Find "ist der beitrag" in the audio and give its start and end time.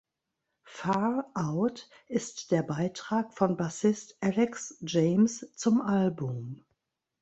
2.07-3.35